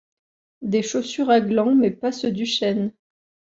Des 0.63 0.81
chaussures 0.81 1.29
à 1.29 1.41
glands 1.41 1.75
mais 1.75 1.91
pas 1.91 2.11
ceux 2.11 2.31
du 2.31 2.47
chêne 2.47 2.91